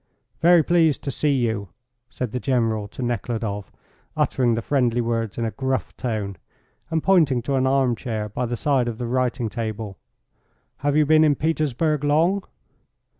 [0.41, 1.69] "Very pleased to see you,"
[2.09, 3.71] said the General to Nekhludoff,
[4.17, 6.37] uttering the friendly words in a gruff tone,
[6.89, 9.99] and pointing to an armchair by the side of the writing table.
[10.77, 12.43] "Have you been in Petersburg long?"